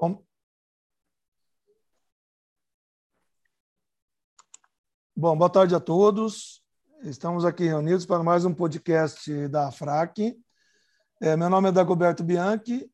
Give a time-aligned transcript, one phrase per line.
[0.00, 0.24] Bom,
[5.14, 6.62] Bom, boa tarde a todos.
[7.02, 10.34] Estamos aqui reunidos para mais um podcast da FRAC.
[11.20, 12.90] É, meu nome é Dagoberto Bianchi,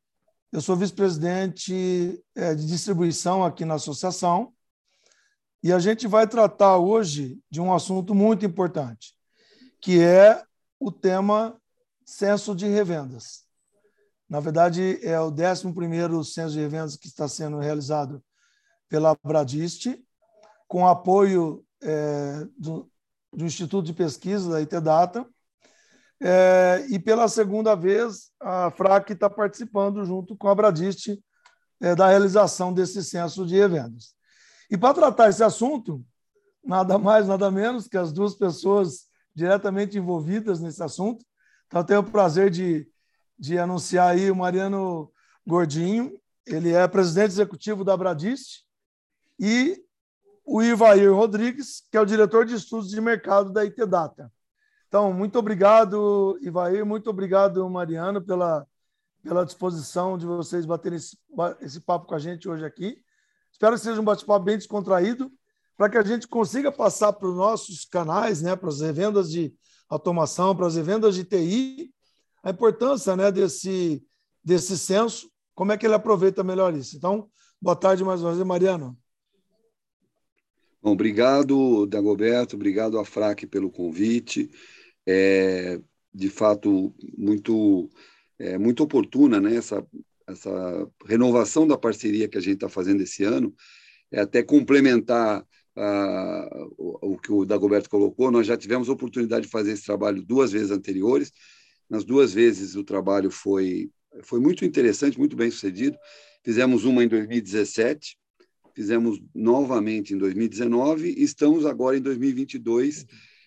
[0.50, 4.52] eu sou vice-presidente é, de distribuição aqui na associação
[5.62, 9.14] e a gente vai tratar hoje de um assunto muito importante,
[9.80, 10.43] que é
[10.80, 11.57] o tema
[12.04, 13.45] censo de revendas.
[14.29, 18.23] Na verdade, é o 11º censo de revendas que está sendo realizado
[18.88, 20.05] pela Bradiste,
[20.66, 22.91] com apoio é, do,
[23.32, 25.27] do, Instituto de Pesquisa, da ITData,
[26.20, 31.23] é, e pela segunda vez a FRAC está participando junto com a Bradiste
[31.80, 34.15] é, da realização desse censo de revendas.
[34.70, 36.04] E para tratar esse assunto,
[36.65, 41.24] nada mais, nada menos que as duas pessoas diretamente envolvidas nesse assunto.
[41.66, 42.88] Então, eu tenho o prazer de,
[43.38, 45.10] de anunciar aí o Mariano
[45.46, 48.64] Gordinho, ele é presidente executivo da Bradiste,
[49.38, 49.82] e
[50.45, 54.32] o Ivair Rodrigues, que é o diretor de estudos de mercado da IT Data.
[54.88, 58.66] Então, muito obrigado, Ivair, muito obrigado, Mariano, pela,
[59.23, 61.18] pela disposição de vocês baterem esse,
[61.60, 62.96] esse papo com a gente hoje aqui.
[63.52, 65.31] Espero que seja um bate-papo bem descontraído,
[65.76, 69.53] para que a gente consiga passar para os nossos canais, né, para as revendas de
[69.88, 71.93] automação, para as revendas de TI,
[72.47, 74.00] a importância né, desse,
[74.43, 76.97] desse censo, como é que ele aproveita melhor isso.
[76.97, 77.28] Então,
[77.61, 78.97] boa tarde mais uma vez, Mariano.
[80.81, 84.49] Bom, obrigado, Dagoberto, obrigado à FRAC pelo convite.
[85.05, 85.81] É,
[86.15, 87.91] de fato, muito,
[88.39, 89.84] é, muito oportuna né, essa,
[90.28, 93.53] essa renovação da parceria que a gente está fazendo esse ano.
[94.09, 95.41] É até complementar
[95.77, 100.22] uh, o, o, que o Dagoberto colocou, nós já tivemos oportunidade de fazer esse trabalho
[100.22, 101.33] duas vezes anteriores.
[101.88, 103.91] Nas duas vezes o trabalho foi,
[104.22, 105.97] foi muito interessante, muito bem sucedido.
[106.44, 108.16] Fizemos uma em 2017,
[108.75, 113.06] fizemos novamente em 2019 e estamos agora em 2022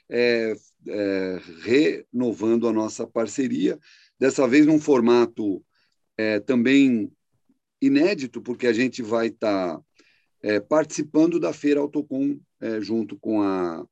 [0.09, 0.55] é,
[0.87, 3.77] é, renovando a nossa parceria,
[4.19, 5.64] dessa vez num formato
[6.17, 7.11] é, também
[7.81, 9.83] inédito, porque a gente vai estar tá,
[10.41, 13.85] é, participando da Feira Autocom é, junto com a,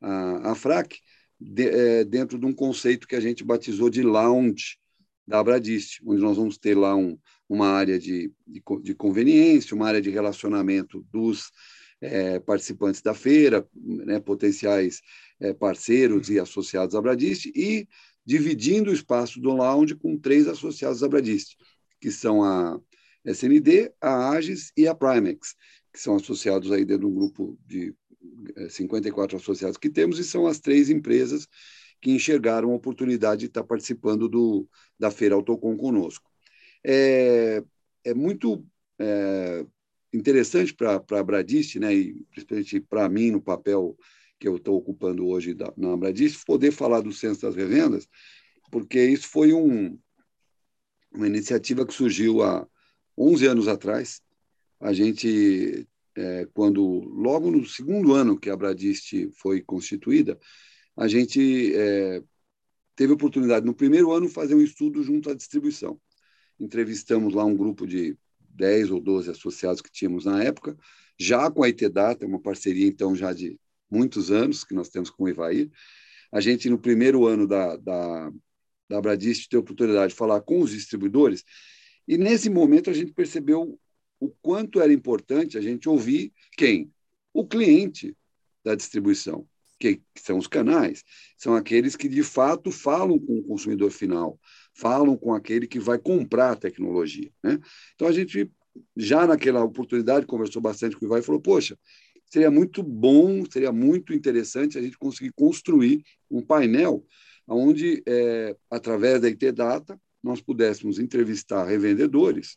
[0.00, 1.00] a, a FRAC,
[1.44, 4.78] de, é, dentro de um conceito que a gente batizou de lounge
[5.26, 7.18] da Abradist, onde nós vamos ter lá um,
[7.48, 11.50] uma área de, de, de conveniência, uma área de relacionamento dos
[12.00, 15.00] é, participantes da feira, né, potenciais
[15.40, 17.86] é, parceiros e associados à Bradist, e
[18.24, 21.56] dividindo o espaço do lounge com três associados à Bradist,
[22.00, 22.80] que são a
[23.24, 25.54] SND, a Agis e a Primex,
[25.92, 27.94] que são associados aí dentro do grupo de
[28.68, 31.46] 54 é, associados que temos, e são as três empresas
[32.00, 34.68] que enxergaram a oportunidade de estar participando do,
[34.98, 36.34] da Feira Autocom conosco
[36.84, 37.64] é,
[38.04, 38.64] é muito
[38.98, 39.64] é,
[40.12, 43.96] interessante para a Bradist, né, e principalmente para mim, no papel
[44.38, 48.06] que eu estou ocupando hoje da, na Bradist, poder falar do Censo das Revendas,
[48.70, 49.98] porque isso foi um,
[51.10, 52.66] uma iniciativa que surgiu há
[53.16, 54.20] 11 anos atrás.
[54.80, 60.38] A gente, é, quando logo no segundo ano que a Bradist foi constituída,
[60.96, 62.22] a gente é,
[62.96, 66.00] teve a oportunidade, no primeiro ano, fazer um estudo junto à distribuição
[66.58, 68.16] entrevistamos lá um grupo de
[68.50, 70.76] 10 ou 12 associados que tínhamos na época,
[71.18, 73.58] já com a ITData, uma parceria então já de
[73.90, 75.70] muitos anos que nós temos com o Ivaí.
[76.32, 78.30] A gente, no primeiro ano da, da,
[78.88, 81.44] da teve a oportunidade de falar com os distribuidores,
[82.06, 83.78] e nesse momento a gente percebeu
[84.24, 86.90] o quanto era importante a gente ouvir quem?
[87.32, 88.16] O cliente
[88.64, 89.46] da distribuição,
[89.78, 91.04] que, são os canais,
[91.36, 94.40] são aqueles que de fato falam com o consumidor final,
[94.72, 97.30] falam com aquele que vai comprar a tecnologia.
[97.42, 97.58] Né?
[97.94, 98.50] Então, a gente,
[98.96, 101.78] já naquela oportunidade, conversou bastante com o Ivan e falou: poxa,
[102.30, 107.04] seria muito bom, seria muito interessante a gente conseguir construir um painel
[107.46, 112.56] onde, é, através da IT Data, nós pudéssemos entrevistar revendedores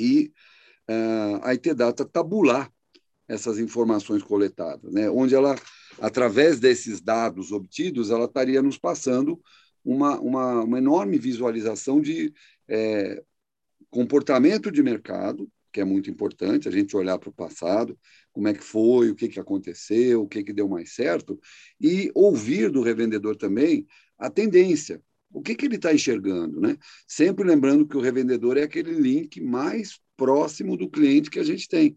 [0.00, 0.32] e
[0.88, 2.72] uh, a IT Data tabular
[3.28, 5.08] essas informações coletadas, né?
[5.08, 5.54] onde ela,
[6.00, 9.40] através desses dados obtidos, ela estaria nos passando
[9.84, 12.34] uma, uma, uma enorme visualização de
[12.66, 13.22] é,
[13.88, 17.96] comportamento de mercado, que é muito importante, a gente olhar para o passado,
[18.32, 21.38] como é que foi, o que, que aconteceu, o que, que deu mais certo,
[21.80, 23.86] e ouvir do revendedor também
[24.18, 25.00] a tendência,
[25.32, 26.76] o que, que ele está enxergando, né?
[27.06, 31.68] Sempre lembrando que o revendedor é aquele link mais próximo do cliente que a gente
[31.68, 31.96] tem.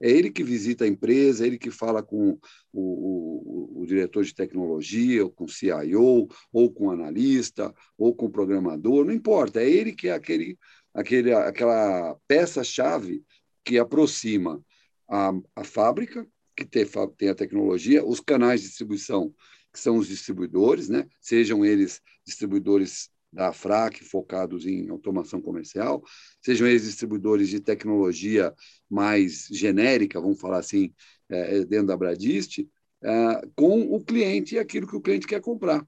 [0.00, 2.40] É ele que visita a empresa, é ele que fala com o,
[2.72, 8.26] o, o, diretor de tecnologia, ou com o CIO, ou com o analista, ou com
[8.26, 9.62] o programador, não importa.
[9.62, 10.58] É ele que é aquele
[10.94, 13.24] aquele, aquela peça-chave
[13.64, 14.62] que aproxima
[15.08, 16.26] a, a fábrica,
[16.56, 16.86] que tem,
[17.16, 19.34] tem a tecnologia, os canais de distribuição,
[19.72, 21.06] que são os distribuidores, né?
[21.20, 26.04] sejam eles distribuidores da FRAC focados em automação comercial,
[26.42, 28.54] sejam eles distribuidores de tecnologia
[28.90, 30.92] mais genérica, vamos falar assim,
[31.30, 32.68] é, dentro da Bradist,
[33.02, 35.86] é, com o cliente e aquilo que o cliente quer comprar.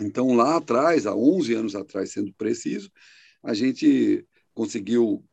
[0.00, 2.90] Então, lá atrás, há 11 anos atrás, sendo preciso,
[3.42, 5.24] a gente conseguiu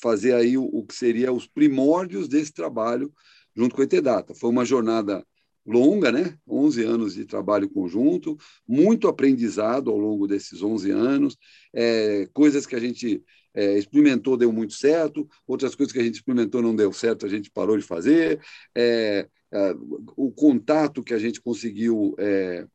[0.00, 3.12] fazer aí o, o que seria os primórdios desse trabalho
[3.54, 4.34] junto com a Etedata.
[4.34, 5.24] Foi uma jornada
[5.64, 6.36] longa, né?
[6.48, 8.36] 11 anos de trabalho conjunto,
[8.66, 11.36] muito aprendizado ao longo desses 11 anos,
[11.72, 13.22] é, coisas que a gente
[13.54, 17.28] é, experimentou deu muito certo, outras coisas que a gente experimentou não deu certo, a
[17.28, 18.40] gente parou de fazer,
[18.74, 19.74] é, é
[20.16, 22.66] o contato que a gente conseguiu é,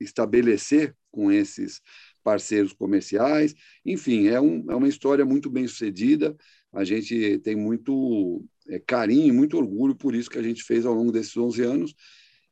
[0.00, 1.80] estabelecer com esses
[2.22, 3.54] parceiros comerciais.
[3.84, 6.34] Enfim, é, um, é uma história muito bem sucedida.
[6.72, 10.86] A gente tem muito é, carinho e muito orgulho por isso que a gente fez
[10.86, 11.94] ao longo desses 11 anos,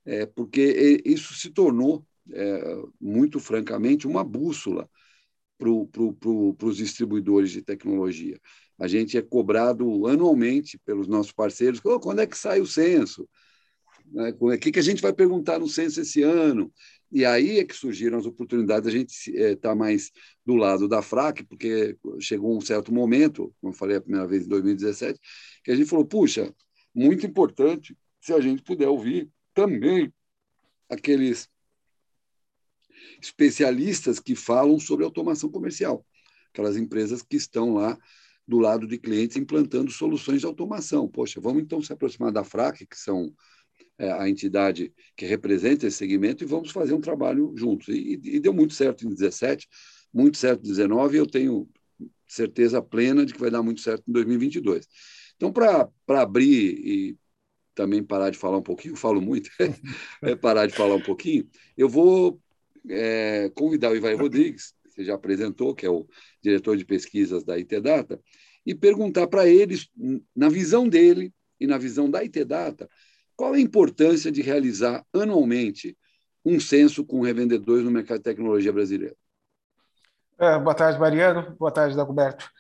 [0.05, 4.89] é, porque isso se tornou, é, muito francamente, uma bússola
[5.59, 5.69] para
[6.19, 8.39] pro, os distribuidores de tecnologia.
[8.79, 13.29] A gente é cobrado anualmente pelos nossos parceiros: oh, quando é que sai o censo?
[14.07, 16.73] Né, o que, que a gente vai perguntar no censo esse ano?
[17.13, 20.13] E aí é que surgiram as oportunidades a gente estar é, tá mais
[20.45, 24.45] do lado da FRAC, porque chegou um certo momento, como eu falei a primeira vez
[24.45, 25.19] em 2017,
[25.65, 26.55] que a gente falou: puxa,
[26.95, 30.13] muito importante se a gente puder ouvir também
[30.89, 31.49] aqueles
[33.21, 36.07] especialistas que falam sobre automação comercial,
[36.53, 37.99] aquelas empresas que estão lá
[38.47, 41.09] do lado de clientes implantando soluções de automação.
[41.09, 43.35] Poxa, vamos então se aproximar da FRAC, que são é,
[44.01, 47.89] a entidade que representa esse segmento, e vamos fazer um trabalho juntos.
[47.89, 49.69] E, e deu muito certo em 17,
[50.13, 51.69] muito certo em 19, e eu tenho
[52.27, 54.87] certeza plena de que vai dar muito certo em 2022.
[55.37, 57.19] Então, para abrir e
[57.75, 59.51] também parar de falar um pouquinho, falo muito,
[60.23, 62.41] é parar de falar um pouquinho, eu vou
[62.89, 66.07] é, convidar o Ivaí Rodrigues, que você já apresentou, que é o
[66.43, 68.21] diretor de pesquisas da ITData,
[68.67, 69.89] e perguntar para eles,
[70.37, 72.89] na visão dele e na visão da ITData,
[73.41, 75.97] qual a importância de realizar anualmente
[76.45, 79.17] um censo com revendedores no mercado de tecnologia brasileiro?
[80.39, 81.57] É, boa tarde, Mariano.
[81.59, 82.51] Boa tarde, Dagoberto.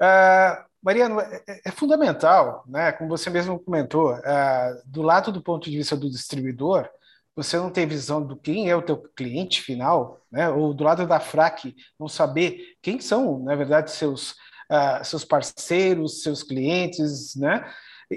[0.00, 5.42] Uh, Mariano, é, é, é, fundamental, né, como você mesmo comentou, uh, do lado do
[5.42, 6.88] ponto de vista do distribuidor,
[7.34, 11.06] você não tem visão do quem é o teu cliente final, né, ou do lado
[11.06, 17.70] da FRAC, não saber quem são, na verdade, seus, uh, seus parceiros, seus clientes, né,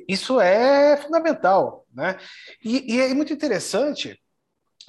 [0.07, 2.17] isso é fundamental, né?
[2.63, 4.19] E, e é muito interessante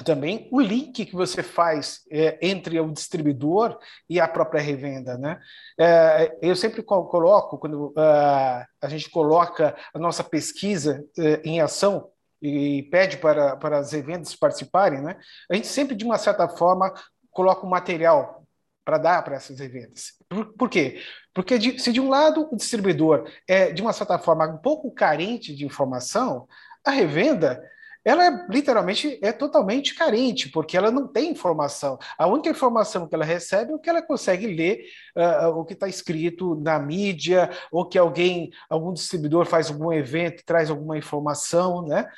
[0.05, 5.41] também o link que você faz é, entre o distribuidor e a própria revenda, né?
[5.79, 12.08] É, eu sempre coloco quando uh, a gente coloca a nossa pesquisa uh, em ação
[12.41, 15.19] e pede para, para as revendas participarem, né?
[15.50, 16.93] A gente sempre de uma certa forma
[17.31, 18.44] coloca o material
[18.85, 20.14] para dar para essas revendas.
[20.29, 21.00] Por, por quê?
[21.34, 24.90] Porque de, se de um lado o distribuidor é, de uma certa forma, um pouco
[24.90, 26.46] carente de informação,
[26.84, 27.62] a revenda
[28.04, 31.98] ela é literalmente é totalmente carente, porque ela não tem informação.
[32.16, 34.86] A única informação que ela recebe é o que ela consegue ler,
[35.16, 40.42] uh, o que está escrito na mídia, ou que alguém, algum distribuidor faz algum evento,
[40.46, 42.08] traz alguma informação, né?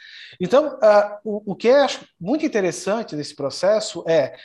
[0.41, 4.37] Então, uh, o, o que eu acho muito interessante nesse processo é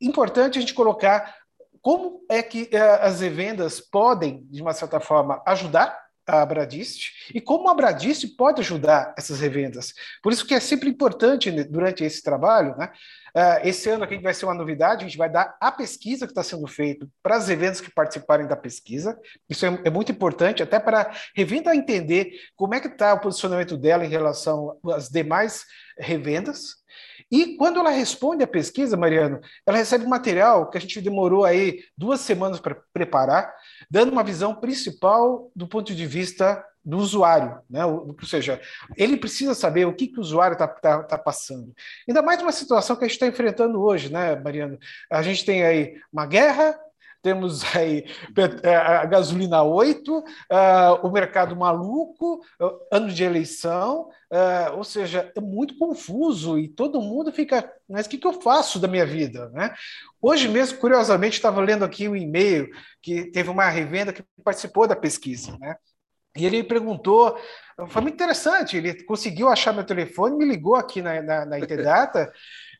[0.00, 1.41] importante a gente colocar
[1.82, 7.40] como é que eh, as revendas podem, de uma certa forma, ajudar a Bradist e
[7.40, 9.92] como a Bradist pode ajudar essas revendas.
[10.22, 12.90] Por isso que é sempre importante né, durante esse trabalho, né?
[13.34, 16.32] Uh, esse ano aqui vai ser uma novidade, a gente vai dar a pesquisa que
[16.32, 19.18] está sendo feita para as revendas que participarem da pesquisa.
[19.48, 23.20] Isso é, é muito importante, até para a revenda entender como é que está o
[23.20, 25.64] posicionamento dela em relação às demais
[25.98, 26.81] revendas.
[27.32, 31.82] E quando ela responde a pesquisa, Mariano, ela recebe material que a gente demorou aí
[31.96, 33.54] duas semanas para preparar,
[33.90, 37.86] dando uma visão principal do ponto de vista do usuário, né?
[37.86, 38.60] ou, seja,
[38.96, 41.72] ele precisa saber o que, que o usuário está tá, tá passando.
[42.06, 44.78] Ainda mais uma situação que a gente está enfrentando hoje, né, Mariano?
[45.10, 46.78] A gente tem aí uma guerra,
[47.22, 48.04] temos aí
[48.62, 50.24] é, a gasolina 8, uh,
[51.02, 54.08] o mercado maluco, uh, ano de eleição,
[54.74, 58.78] ou seja, é muito confuso e todo mundo fica, mas o que, que eu faço
[58.78, 59.50] da minha vida?
[59.50, 59.74] Né?
[60.22, 62.66] Hoje mesmo, curiosamente, estava lendo aqui um e-mail
[63.02, 65.76] que teve uma revenda que participou da pesquisa, né?
[66.34, 67.38] E ele perguntou,
[67.88, 72.32] foi muito interessante, ele conseguiu achar meu telefone, me ligou aqui na, na, na Interdata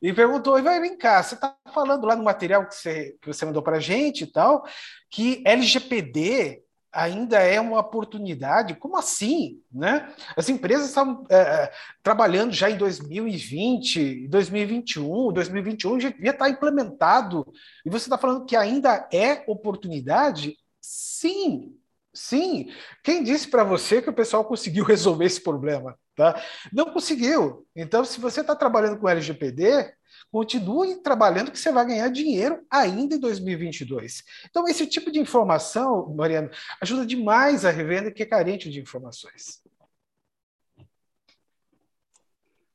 [0.03, 3.47] e perguntou: vai vem cá, você está falando lá no material que você, que você
[3.47, 4.65] mandou para a gente e tal,
[5.09, 8.75] que LGPD ainda é uma oportunidade?
[8.75, 9.63] Como assim?
[9.73, 10.13] Né?
[10.37, 17.47] As empresas estavam é, é trabalhando já em 2020, 2021, 2021 já devia estar implementado,
[17.87, 20.59] e você está falando que ainda é oportunidade?
[20.81, 21.77] Sim,
[22.13, 22.71] sim.
[23.05, 25.97] Quem disse para você que o pessoal conseguiu resolver esse problema?
[26.15, 26.43] Tá?
[26.73, 27.67] Não conseguiu.
[27.75, 29.93] Então, se você está trabalhando com LGPD,
[30.31, 34.23] continue trabalhando que você vai ganhar dinheiro ainda em 2022.
[34.49, 36.51] Então, esse tipo de informação, Mariano,
[36.81, 39.63] ajuda demais a revenda que é carente de informações.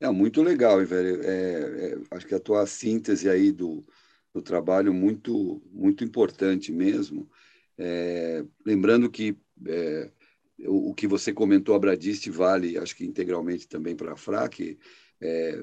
[0.00, 1.22] É muito legal, velho.
[1.22, 3.84] É, é, acho que a tua síntese aí do,
[4.32, 7.28] do trabalho muito muito importante mesmo.
[7.76, 10.10] É, lembrando que é,
[10.60, 14.78] o, o, que você comentou, a Bradiste vale, acho que integralmente também para a FRAC.
[15.20, 15.62] É,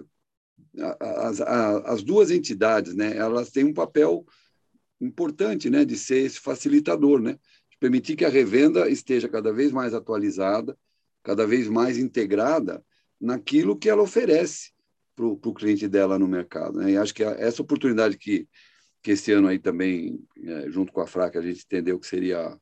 [1.00, 4.26] as, as duas entidades, né, elas têm um papel
[5.00, 7.34] importante, né, de ser esse facilitador, né,
[7.70, 10.78] de permitir que a revenda esteja cada vez mais atualizada,
[11.24, 12.84] cada vez mais integrada
[13.20, 14.72] naquilo que ela oferece
[15.16, 16.80] para o cliente dela no mercado.
[16.80, 16.92] Né?
[16.92, 18.48] E acho que essa oportunidade que,
[19.02, 22.58] que esse ano aí também, é, junto com a FRAC, a gente entendeu que seria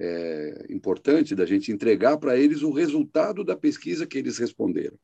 [0.00, 4.96] é, importante da gente entregar para eles o resultado da pesquisa que eles responderam.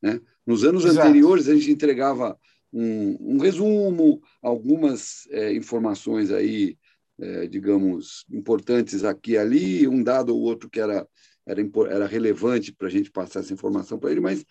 [0.00, 0.20] Né?
[0.46, 1.08] Nos anos Exato.
[1.08, 2.38] anteriores, a gente entregava
[2.72, 6.78] um, um resumo, algumas é, informações aí,
[7.18, 11.06] é, digamos, importantes aqui e ali, um dado ou outro que era,
[11.46, 14.44] era, era relevante para a gente passar essa informação para ele, mas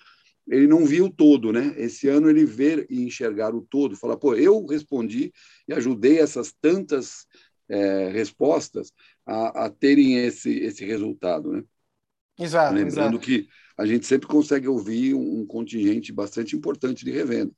[0.47, 1.75] ele não viu o todo, né?
[1.77, 5.31] Esse ano ele ver e enxergar o todo, falar, pô, eu respondi
[5.67, 7.27] e ajudei essas tantas
[7.69, 8.91] é, respostas
[9.29, 11.63] a, a, terem esse, esse resultado, né?
[12.39, 12.73] Exato.
[12.73, 13.19] Lembrando exato.
[13.19, 17.51] que a gente sempre consegue ouvir um, um contingente bastante importante de revenda.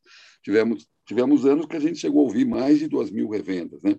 [0.44, 3.96] Tivemos, tivemos anos que a gente chegou a ouvir mais de duas mil revendas, né?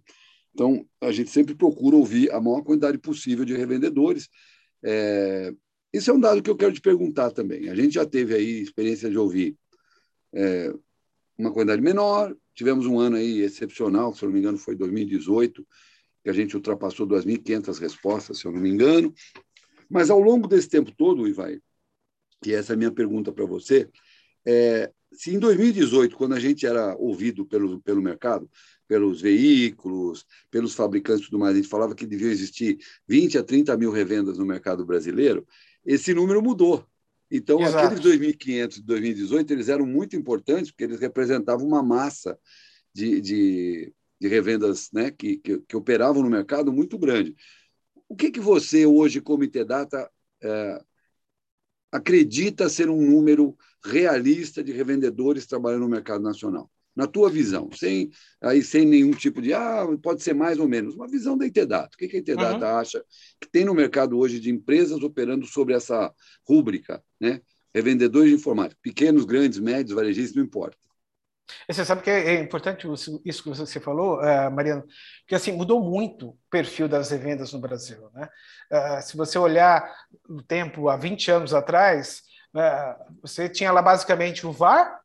[0.53, 4.29] Então, a gente sempre procura ouvir a maior quantidade possível de revendedores.
[4.85, 5.55] É,
[5.95, 7.71] isso é um dado que eu quero te perguntar também.
[7.71, 9.57] A gente já teve aí experiência de ouvir
[10.35, 10.75] é,
[11.39, 15.67] uma quantidade menor, tivemos um ano aí excepcional, se não me engano foi 2018,
[16.23, 19.13] que a gente ultrapassou 2.500 respostas, se eu não me engano.
[19.89, 21.61] Mas ao longo desse tempo todo, Ivai,
[22.45, 23.89] e essa é a minha pergunta para você,
[24.45, 28.51] é, se em 2018, quando a gente era ouvido pelo, pelo mercado,
[28.89, 33.43] pelos veículos, pelos fabricantes e tudo mais, a gente falava que devia existir 20 a
[33.43, 35.47] 30 mil revendas no mercado brasileiro,
[35.85, 36.87] esse número mudou.
[37.31, 37.95] Então, Exato.
[37.95, 42.39] aqueles 2.500 de 2018, eles eram muito importantes, porque eles representavam uma massa
[42.93, 47.35] de, de, de revendas né, que, que, que, operavam no mercado muito grande.
[48.09, 50.09] O que, que você, hoje, como Data,
[50.41, 50.81] é,
[51.91, 56.71] acredita ser um número realista de revendedores trabalhando no mercado nacional?
[56.95, 58.11] Na tua visão, sem,
[58.41, 61.97] aí, sem nenhum tipo de, ah, pode ser mais ou menos, uma visão da Itedata.
[61.97, 62.77] O que, que a Itedata uhum.
[62.77, 63.05] acha
[63.41, 66.15] que tem no mercado hoje de empresas operando sobre essa
[66.47, 67.41] rúbrica, né?
[67.75, 70.77] Revendedores de informática, pequenos, grandes, médios, varejistas, não importa.
[71.69, 72.87] Você sabe que é importante
[73.25, 74.85] isso que você falou, uh, Mariano,
[75.21, 78.09] porque assim mudou muito o perfil das revendas no Brasil.
[78.13, 78.29] Né?
[78.71, 79.91] Uh, se você olhar
[80.29, 82.23] o tempo há 20 anos atrás,
[82.55, 85.03] uh, você tinha lá basicamente o VAR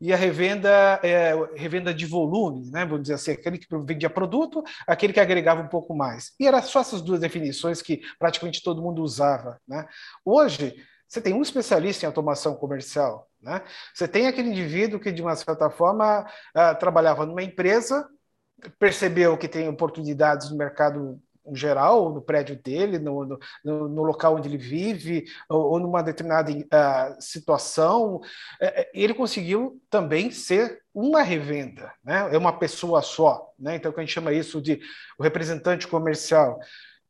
[0.00, 2.84] e a revenda, é, revenda de volume, né?
[2.84, 6.32] vamos dizer assim, aquele que vendia produto, aquele que agregava um pouco mais.
[6.38, 9.60] E era só essas duas definições que praticamente todo mundo usava.
[9.66, 9.86] Né?
[10.24, 10.76] Hoje,
[11.08, 13.62] você tem um especialista em automação comercial, né?
[13.94, 18.06] Você tem aquele indivíduo que, de uma certa forma, uh, trabalhava numa empresa,
[18.78, 21.18] percebeu que tem oportunidades no mercado
[21.54, 23.38] geral, no prédio dele, no, no,
[23.88, 28.22] no local onde ele vive, ou, ou numa determinada uh, situação, uh,
[28.92, 32.28] ele conseguiu também ser uma revenda, né?
[32.32, 33.50] é uma pessoa só.
[33.58, 33.76] Né?
[33.76, 34.80] Então, a gente chama isso de
[35.18, 36.58] o representante comercial.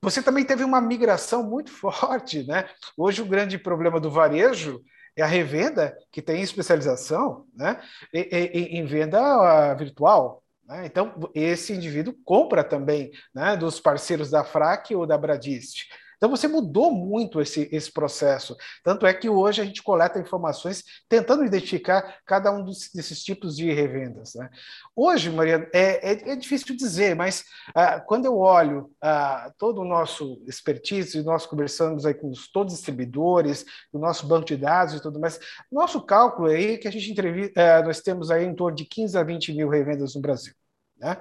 [0.01, 2.45] Você também teve uma migração muito forte.
[2.45, 2.69] Né?
[2.97, 4.83] Hoje, o grande problema do varejo
[5.17, 7.81] é a revenda, que tem especialização né,
[8.15, 10.45] em, em venda ah, virtual.
[10.65, 10.87] Né?
[10.87, 15.89] Então, esse indivíduo compra também né, dos parceiros da FRAC ou da Bradist.
[16.19, 18.57] Então você mudou muito esse, esse processo.
[18.83, 23.73] Tanto é que hoje a gente coleta informações tentando identificar cada um desses tipos de
[23.73, 24.35] revendas.
[24.35, 24.51] Né?
[24.95, 27.45] Hoje, Maria, é, é, é difícil dizer, mas
[27.75, 32.75] ah, quando eu olho ah, todo o nosso expertise, nós conversamos aí com os, todos
[32.75, 35.39] os distribuidores, o nosso banco de dados e tudo mais,
[35.71, 38.85] nosso cálculo aí é que a gente entrevista, ah, nós temos aí em torno de
[38.85, 40.53] 15 a 20 mil revendas no Brasil.
[40.99, 41.17] Né?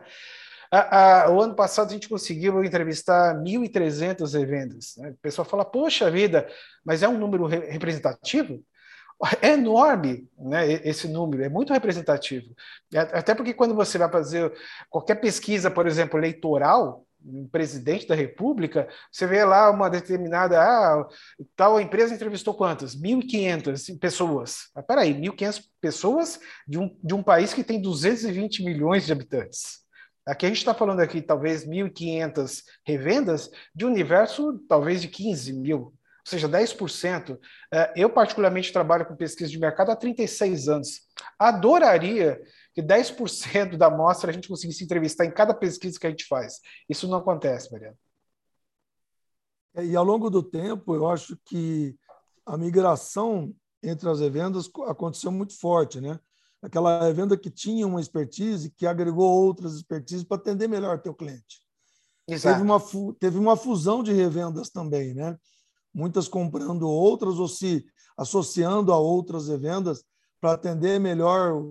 [1.31, 4.95] O ano passado a gente conseguiu entrevistar 1.300 revendas.
[4.97, 5.09] Né?
[5.11, 6.47] O pessoal fala, poxa vida,
[6.83, 8.61] mas é um número representativo?
[9.41, 12.53] é enorme né, esse número, é muito representativo.
[13.11, 14.53] Até porque quando você vai fazer
[14.89, 20.61] qualquer pesquisa, por exemplo, eleitoral, um presidente da República, você vê lá uma determinada.
[20.61, 21.05] Ah,
[21.55, 22.95] tal empresa entrevistou quantas?
[22.95, 24.69] 1.500 pessoas.
[24.75, 29.86] Ah, peraí, 1.500 pessoas de um, de um país que tem 220 milhões de habitantes.
[30.27, 35.53] Aqui a gente está falando aqui, talvez, 1.500 revendas de um universo, talvez, de 15
[35.53, 35.93] mil, ou
[36.25, 37.39] seja, 10%.
[37.73, 41.07] É, eu, particularmente, trabalho com pesquisa de mercado há 36 anos.
[41.39, 42.41] Adoraria
[42.75, 46.59] que 10% da amostra a gente conseguisse entrevistar em cada pesquisa que a gente faz.
[46.89, 47.97] Isso não acontece, Mariana.
[49.75, 51.95] É, e ao longo do tempo, eu acho que
[52.45, 56.19] a migração entre as revendas aconteceu muito forte, né?
[56.61, 61.61] Aquela revenda que tinha uma expertise que agregou outras expertises para atender melhor teu cliente.
[62.27, 62.55] Exato.
[62.55, 65.37] Teve uma, teve uma fusão de revendas também, né?
[65.93, 67.85] Muitas comprando outras ou se
[68.17, 70.03] associando a outras revendas
[70.41, 71.63] para atender melhor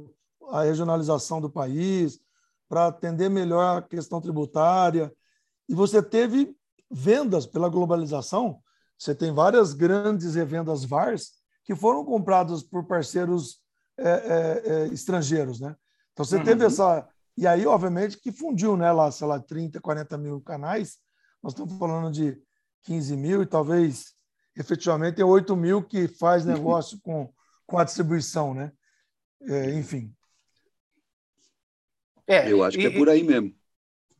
[0.51, 2.21] a regionalização do país,
[2.69, 5.13] para atender melhor a questão tributária.
[5.69, 6.57] E você teve
[6.91, 8.61] vendas pela globalização.
[8.99, 11.33] Você tem várias grandes revendas VARs
[11.65, 13.61] que foram compradas por parceiros
[13.99, 15.77] é, é, é, estrangeiros, né?
[16.13, 16.45] Então você uhum.
[16.45, 18.91] teve essa e aí obviamente que fundiu, né?
[18.93, 20.99] Lá, sei lá, 30, 40 mil canais.
[21.43, 22.41] Nós estamos falando de
[22.85, 24.15] 15 mil e talvez
[24.57, 27.33] efetivamente tem 8 mil que faz negócio com,
[27.67, 28.73] com a distribuição, né?
[29.43, 30.17] É, enfim,
[32.27, 33.55] é, eu acho e, que é por aí mesmo.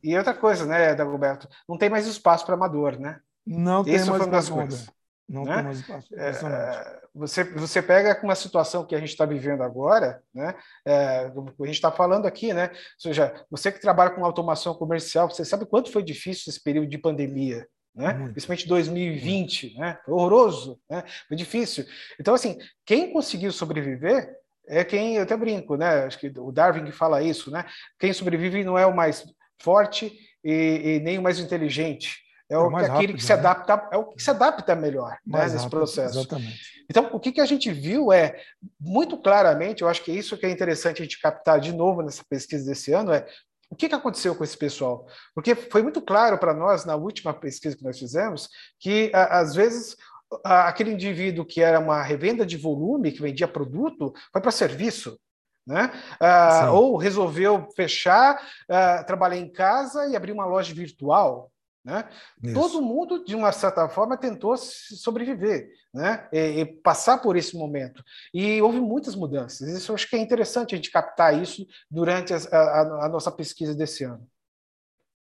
[0.01, 1.49] E outra coisa, né, Dagoberto?
[1.67, 3.19] Não tem mais espaço para amador, né?
[3.45, 4.53] Não tem Isso mais espaço.
[4.53, 4.89] Coisas,
[5.27, 5.55] não né?
[5.55, 6.07] tem mais espaço.
[6.15, 10.55] É, você, você pega com uma situação que a gente está vivendo agora, né?
[10.85, 12.69] É, a gente está falando aqui, né?
[12.71, 16.87] Ou seja, você que trabalha com automação comercial, você sabe quanto foi difícil esse período
[16.87, 18.13] de pandemia, né?
[18.13, 18.31] Muito.
[18.31, 19.99] Principalmente 2020, né?
[20.05, 21.03] Foi horroroso, né?
[21.27, 21.85] Foi difícil.
[22.19, 24.33] Então, assim, quem conseguiu sobreviver
[24.67, 26.05] é quem, eu até brinco, né?
[26.05, 27.65] Acho que o Darwin que fala isso, né?
[27.99, 29.25] Quem sobrevive não é o mais
[29.59, 32.26] forte e, e nem o mais inteligente.
[32.49, 33.39] É, é o, aquele rápido, que se né?
[33.39, 36.19] adapta, é o que se adapta melhor né, nesse rápido, processo.
[36.19, 36.77] Exatamente.
[36.89, 38.39] Então, o que, que a gente viu é,
[38.79, 42.01] muito claramente, eu acho que é isso que é interessante a gente captar de novo
[42.01, 43.25] nessa pesquisa desse ano, é
[43.69, 45.05] o que, que aconteceu com esse pessoal?
[45.35, 48.47] Porque foi muito claro para nós, na última pesquisa que nós fizemos,
[48.79, 49.97] que às vezes
[50.43, 55.19] aquele indivíduo que era uma revenda de volume, que vendia produto, foi para serviço.
[55.65, 55.91] Né?
[56.17, 61.51] Ah, ou resolveu fechar, ah, trabalhar em casa e abrir uma loja virtual.
[61.87, 62.53] Né?
[62.53, 66.27] Todo mundo, de uma certa forma, tentou sobreviver né?
[66.31, 68.03] E, e, passar por esse momento.
[68.33, 69.67] E houve muitas mudanças.
[69.69, 73.31] Isso eu acho que é interessante a gente captar isso durante a, a, a nossa
[73.31, 74.29] pesquisa desse ano.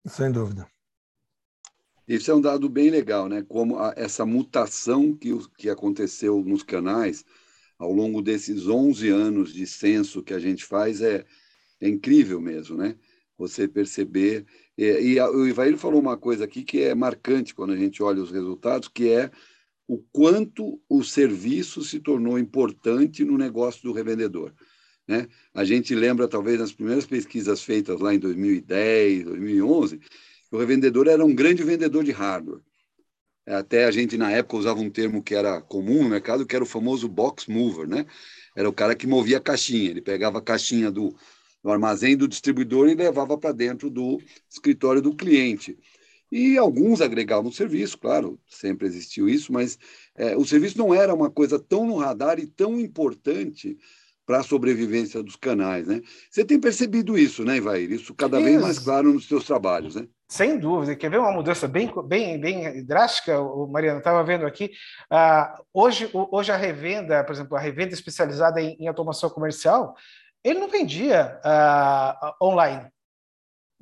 [0.08, 0.68] Sem dúvida.
[2.08, 3.44] Isso é um dado bem legal, né?
[3.48, 7.24] Como a, essa mutação que, que aconteceu nos canais
[7.80, 11.26] ao longo desses 11 anos de censo que a gente faz é,
[11.80, 12.96] é incrível mesmo, né?
[13.38, 14.46] Você perceber.
[14.78, 18.22] E, e o Ivair falou uma coisa aqui que é marcante quando a gente olha
[18.22, 19.30] os resultados, que é
[19.88, 24.54] o quanto o serviço se tornou importante no negócio do revendedor.
[25.08, 25.28] Né?
[25.54, 30.00] A gente lembra, talvez, nas primeiras pesquisas feitas lá em 2010, 2011,
[30.52, 32.62] o revendedor era um grande vendedor de hardware.
[33.46, 36.64] Até a gente, na época, usava um termo que era comum no mercado, que era
[36.64, 38.08] o famoso box mover, né?
[38.56, 39.92] Era o cara que movia a caixinha.
[39.92, 41.16] Ele pegava a caixinha do,
[41.66, 45.76] do armazém do distribuidor e levava para dentro do escritório do cliente.
[46.32, 49.80] E alguns agregavam serviço, claro, sempre existiu isso, mas
[50.16, 53.80] é, o serviço não era uma coisa tão no radar e tão importante
[54.28, 56.02] para a sobrevivência dos canais, né?
[56.30, 57.92] Você tem percebido isso, né, Ivair?
[57.92, 60.08] Isso cada vez mais claro nos seus trabalhos, né?
[60.28, 60.96] Sem dúvida.
[60.96, 64.00] Quer ver uma mudança bem, bem, bem drástica, o Mariano?
[64.00, 64.72] Estava vendo aqui.
[65.12, 69.96] Uh, hoje, hoje, a revenda, por exemplo, a revenda especializada em, em automação comercial,
[70.46, 72.88] ele não vendia uh, online.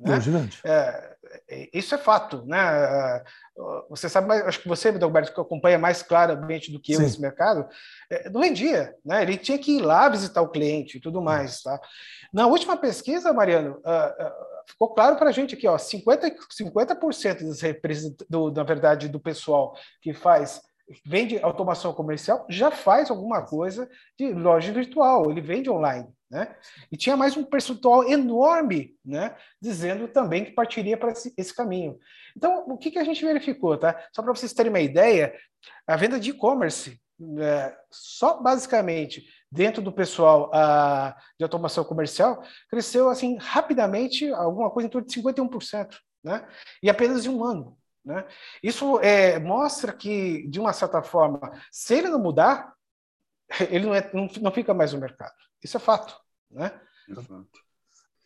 [0.00, 0.16] Né?
[0.64, 1.16] É,
[1.48, 3.22] é, isso é fato, né?
[3.56, 7.06] Uh, você sabe, acho que você, Alberto, que acompanha mais claramente do que eu Sim.
[7.06, 7.68] esse mercado,
[8.10, 9.22] é, não vendia, né?
[9.22, 11.78] Ele tinha que ir lá visitar o cliente e tudo mais, tá?
[12.32, 13.80] Na última pesquisa, Mariano,
[14.66, 16.94] ficou claro para a gente aqui, ó, 50%, 50
[17.44, 17.60] dos
[18.28, 20.60] do, na verdade, do pessoal que faz
[21.04, 26.08] vende automação comercial já faz alguma coisa de loja virtual, ele vende online.
[26.30, 26.54] Né?
[26.90, 31.98] E tinha mais um percentual enorme né, dizendo também que partiria para esse, esse, caminho.
[32.36, 33.78] Então, o que, que a gente verificou?
[33.78, 33.96] Tá?
[34.12, 35.32] Só para vocês terem uma ideia,
[35.86, 37.00] a venda de e-commerce,
[37.38, 44.88] é, só basicamente dentro do pessoal a, de automação comercial, cresceu assim rapidamente, alguma coisa
[44.88, 45.94] em torno de 51%,
[46.24, 46.44] né?
[46.82, 47.78] e apenas em um ano.
[48.04, 48.24] Né?
[48.62, 51.40] Isso é, mostra que, de uma certa forma,
[51.72, 52.74] se ele não mudar,
[53.70, 55.34] ele não, é, não, não fica mais no mercado.
[55.62, 56.14] Isso é fato.
[56.50, 56.70] Né?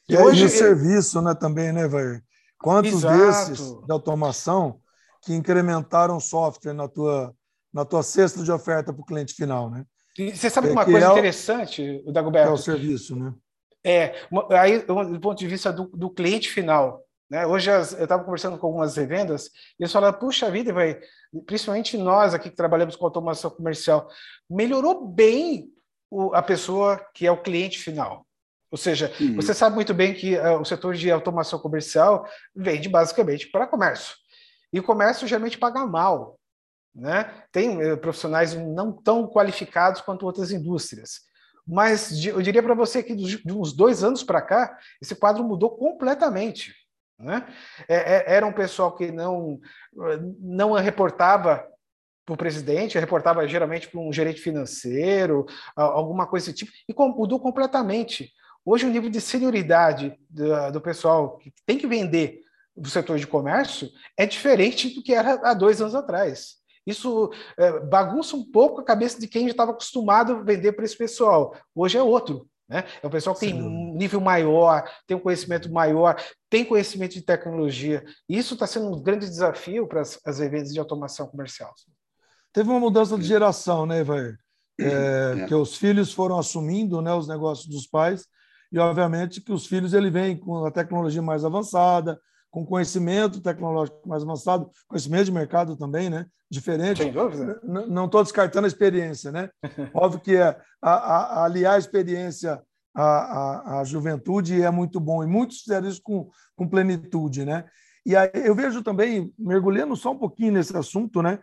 [0.09, 2.23] E, e hoje, o serviço né, também, né, Vair?
[2.59, 3.17] Quantos Exato.
[3.17, 4.81] desses de automação
[5.23, 7.33] que incrementaram software na tua,
[7.73, 9.85] na tua cesta de oferta para o cliente final, né?
[10.19, 12.51] E você sabe é, uma coisa é interessante, o Dagoberto?
[12.51, 13.33] É o serviço, né?
[13.85, 14.14] É,
[14.59, 17.47] aí, do ponto de vista do, do cliente final, né?
[17.47, 19.47] Hoje eu estava conversando com algumas revendas
[19.79, 20.99] e eles falaram, puxa vida, vai,
[21.45, 24.09] principalmente nós aqui que trabalhamos com automação comercial,
[24.49, 25.71] melhorou bem
[26.11, 28.27] o, a pessoa que é o cliente final.
[28.71, 29.37] Ou seja, uhum.
[29.37, 34.14] você sabe muito bem que uh, o setor de automação comercial vende basicamente para comércio.
[34.73, 36.38] E o comércio geralmente paga mal.
[36.95, 37.31] Né?
[37.53, 41.21] Tem uh, profissionais não tão qualificados quanto outras indústrias.
[41.67, 45.71] Mas eu diria para você que de uns dois anos para cá, esse quadro mudou
[45.71, 46.75] completamente.
[47.18, 47.46] Né?
[47.88, 49.61] É, é, era um pessoal que não,
[50.40, 51.66] não reportava
[52.24, 57.40] para o presidente, reportava geralmente para um gerente financeiro, alguma coisa desse tipo, e mudou
[57.40, 58.31] completamente.
[58.64, 62.40] Hoje, o nível de senioridade do, do pessoal que tem que vender
[62.76, 66.59] do setor de comércio é diferente do que era há dois anos atrás.
[66.87, 70.85] Isso é, bagunça um pouco a cabeça de quem já estava acostumado a vender para
[70.85, 71.57] esse pessoal.
[71.74, 72.48] Hoje é outro.
[72.68, 72.85] Né?
[73.02, 77.23] É um pessoal que tem um nível maior, tem um conhecimento maior, tem conhecimento de
[77.23, 78.05] tecnologia.
[78.29, 81.73] Isso está sendo um grande desafio para as, as eventos de automação comercial.
[82.53, 84.39] Teve uma mudança de geração, né, Ivair?
[84.81, 85.47] É, é.
[85.47, 88.27] Que os filhos foram assumindo né, os negócios dos pais
[88.73, 92.19] e, obviamente, que os filhos ele vêm com a tecnologia mais avançada,
[92.51, 96.27] com conhecimento tecnológico mais avançado, conhecimento de mercado também, né?
[96.51, 97.03] Diferente.
[97.03, 97.61] Sem dúvida.
[97.63, 99.51] Não estou descartando a experiência, né?
[99.93, 102.63] Óbvio que é, a, a, aliar a experiência
[102.94, 107.64] à, à, à, juventude é muito bom, e muitos fizeram isso com, com plenitude, né?
[108.05, 111.38] E aí eu vejo também, mergulhando só um pouquinho nesse assunto, né?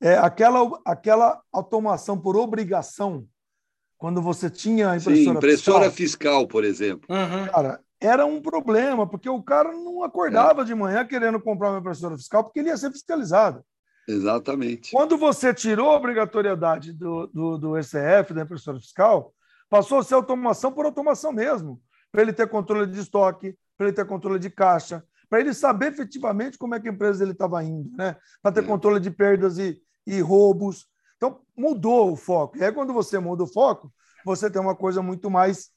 [0.00, 3.26] É aquela, aquela automação por obrigação
[3.98, 7.06] quando você tinha a impressora, Sim, impressora fiscal, fiscal por exemplo.
[7.08, 7.46] Uhum.
[7.46, 10.64] Cara, era um problema, porque o cara não acordava é.
[10.64, 13.64] de manhã querendo comprar uma impressora fiscal, porque ele ia ser fiscalizado.
[14.08, 14.92] Exatamente.
[14.92, 19.32] Quando você tirou a obrigatoriedade do, do, do ECF, da impressora fiscal,
[19.68, 23.96] passou a ser automação por automação mesmo, para ele ter controle de estoque, para ele
[23.96, 27.62] ter controle de caixa, para ele saber efetivamente como é que a empresa ele estava
[27.62, 28.16] indo, né?
[28.42, 28.66] para ter é.
[28.66, 30.86] controle de perdas e, e roubos.
[31.16, 32.58] Então, mudou o foco.
[32.58, 33.92] E aí, quando você muda o foco,
[34.24, 35.70] você tem uma coisa muito mais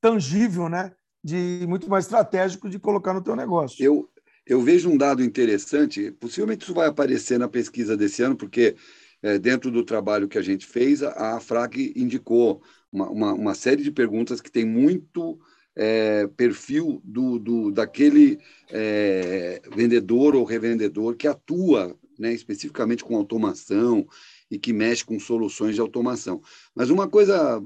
[0.00, 0.92] tangível, né?
[1.22, 3.84] De muito mais estratégico de colocar no teu negócio.
[3.84, 4.08] Eu,
[4.46, 8.76] eu vejo um dado interessante, possivelmente isso vai aparecer na pesquisa desse ano, porque
[9.22, 13.54] é, dentro do trabalho que a gente fez, a, a FRAC indicou uma, uma, uma,
[13.54, 15.38] série de perguntas que tem muito
[15.76, 18.38] é, perfil do, do, daquele
[18.70, 24.06] é, vendedor ou revendedor que atua né, especificamente com automação
[24.50, 26.42] e que mexe com soluções de automação.
[26.74, 27.62] Mas uma coisa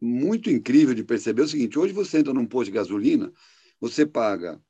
[0.00, 3.32] muito incrível de perceber é o seguinte: hoje você entra num posto de gasolina,
[3.80, 4.60] você paga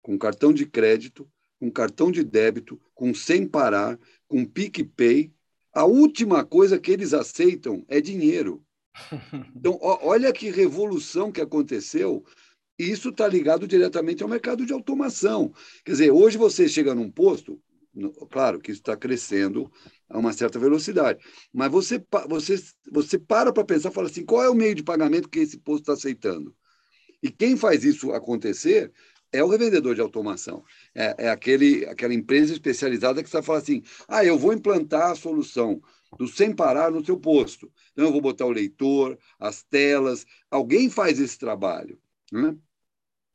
[0.00, 1.28] com cartão de crédito,
[1.60, 5.32] com cartão de débito, com sem parar, com PicPay.
[5.72, 8.64] A última coisa que eles aceitam é dinheiro.
[9.56, 12.24] Então, olha que revolução que aconteceu.
[12.78, 15.52] E isso está ligado diretamente ao mercado de automação.
[15.84, 17.60] Quer dizer, hoje você chega num posto,
[18.30, 19.70] Claro que isso está crescendo
[20.08, 24.48] a uma certa velocidade, mas você, você, você para para pensar fala assim: qual é
[24.48, 26.56] o meio de pagamento que esse posto está aceitando?
[27.22, 28.90] E quem faz isso acontecer
[29.30, 30.64] é o revendedor de automação.
[30.94, 35.14] É, é aquele, aquela empresa especializada que está falando assim: ah, eu vou implantar a
[35.14, 35.82] solução
[36.18, 37.70] do sem parar no seu posto.
[37.92, 40.26] Então, eu vou botar o leitor, as telas.
[40.50, 41.98] Alguém faz esse trabalho.
[42.30, 42.56] Né?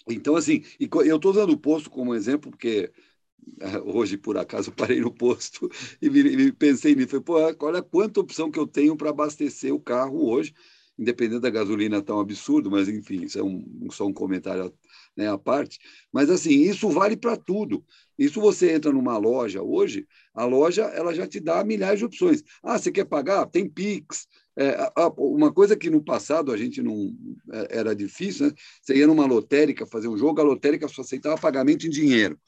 [0.10, 2.92] Então, assim, eu estou usando o posto como exemplo, porque
[3.86, 5.70] hoje, por acaso, parei no posto
[6.02, 7.10] e me, me pensei nisso.
[7.10, 10.54] Falei, pô, olha quanta opção que eu tenho para abastecer o carro hoje,
[10.98, 14.74] independente da gasolina tão absurdo, mas enfim, isso é um, só um comentário
[15.18, 15.80] né, parte.
[16.14, 17.84] Mas assim, isso vale para tudo.
[18.18, 22.44] Isso você entra numa loja hoje, a loja ela já te dá milhares de opções.
[22.64, 23.46] Ah, você quer pagar?
[23.48, 24.28] Tem Pix.
[24.60, 24.76] É,
[25.18, 27.14] uma coisa que no passado a gente não
[27.52, 28.54] é, era difícil, né?
[28.82, 32.40] Você ia numa lotérica fazer um jogo, a lotérica só aceitava pagamento em dinheiro.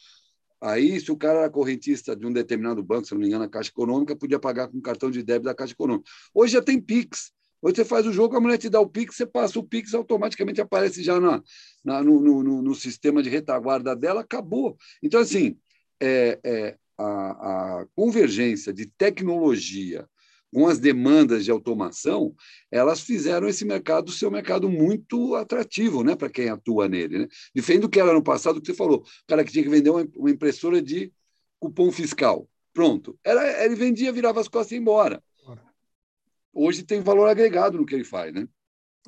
[0.62, 3.50] Aí, se o cara era correntista de um determinado banco, se não me engano, a
[3.50, 6.10] Caixa Econômica, podia pagar com cartão de débito da Caixa Econômica.
[6.34, 7.32] Hoje já tem Pix.
[7.62, 10.62] Você faz o jogo, a mulher te dá o Pix, você passa o Pix, automaticamente
[10.62, 11.44] aparece já na,
[11.84, 14.78] na no, no, no, sistema de retaguarda dela, acabou.
[15.04, 15.58] Então, assim,
[16.00, 20.08] é, é a, a convergência de tecnologia
[20.52, 22.34] com as demandas de automação,
[22.72, 27.20] elas fizeram esse mercado ser um mercado muito atrativo né, para quem atua nele.
[27.20, 27.28] Né?
[27.54, 29.90] Diferente do que era no passado, que você falou, o cara que tinha que vender
[29.90, 31.12] uma, uma impressora de
[31.60, 32.50] cupom fiscal.
[32.74, 33.18] Pronto.
[33.24, 35.22] Era, ele vendia, virava as costas e ia embora.
[36.54, 38.48] Hoje tem valor agregado no que ele faz, né?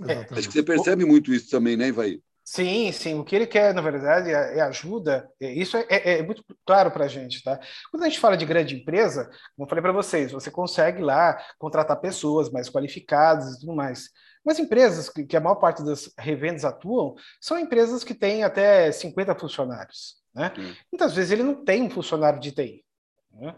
[0.07, 0.33] É.
[0.33, 2.21] Acho que você percebe muito isso também, né, Ivaí?
[2.43, 3.19] Sim, sim.
[3.19, 5.29] O que ele quer, na verdade, é, é ajuda.
[5.39, 7.59] Isso é, é, é muito claro para a gente, tá?
[7.89, 9.25] Quando a gente fala de grande empresa,
[9.55, 14.09] como eu falei para vocês, você consegue lá contratar pessoas mais qualificadas e tudo mais.
[14.43, 18.91] Mas empresas que, que a maior parte das revendas atuam são empresas que têm até
[18.91, 20.15] 50 funcionários.
[20.33, 20.51] Né?
[20.57, 20.73] Hum.
[20.91, 22.83] Muitas vezes ele não tem um funcionário de TI.
[23.33, 23.55] Né?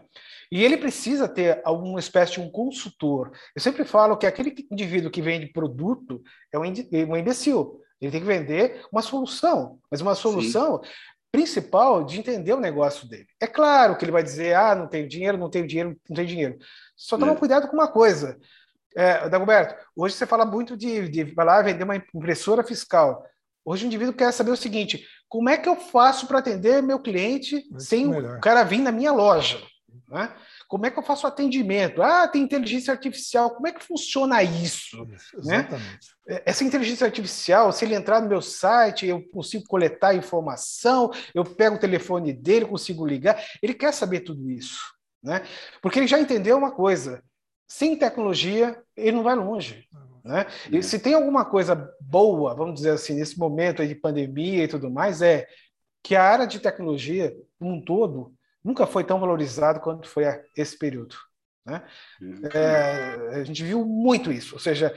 [0.50, 3.32] E ele precisa ter alguma espécie de um consultor.
[3.54, 7.80] Eu sempre falo que aquele indivíduo que vende produto é um imbecil.
[8.00, 10.90] Ele tem que vender uma solução, mas uma solução Sim.
[11.32, 13.26] principal de entender o negócio dele.
[13.40, 16.28] É claro que ele vai dizer: ah, não tenho dinheiro, não tenho dinheiro, não tenho
[16.28, 16.58] dinheiro.
[16.96, 17.36] Só toma é.
[17.36, 18.38] cuidado com uma coisa.
[18.96, 23.26] É, Dagoberto, hoje você fala muito de, de vai lá vender uma impressora fiscal.
[23.64, 27.00] Hoje o indivíduo quer saber o seguinte: como é que eu faço para atender meu
[27.00, 28.36] cliente Muito sem melhor.
[28.36, 29.60] o cara vir na minha loja?
[30.08, 30.32] Né?
[30.68, 32.04] Como é que eu faço atendimento?
[32.04, 33.50] Ah, tem inteligência artificial.
[33.50, 35.04] Como é que funciona isso?
[35.12, 35.68] isso né?
[36.46, 41.74] Essa inteligência artificial, se ele entrar no meu site, eu consigo coletar informação, eu pego
[41.74, 43.44] o telefone dele, consigo ligar.
[43.60, 44.78] Ele quer saber tudo isso.
[45.20, 45.42] Né?
[45.82, 47.20] Porque ele já entendeu uma coisa:
[47.66, 49.88] sem tecnologia, ele não vai longe.
[50.24, 50.46] Né?
[50.72, 54.90] E se tem alguma coisa boa, vamos dizer assim, nesse momento de pandemia e tudo
[54.90, 55.46] mais, é
[56.02, 60.24] que a área de tecnologia, como um todo, nunca foi tão valorizado quanto foi
[60.56, 61.14] esse período.
[61.66, 61.82] Né?
[62.52, 64.94] É, a gente viu muito isso, ou seja,